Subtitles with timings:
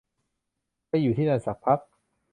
[0.87, 1.79] ไปอยู่ที่นั่นสักพัก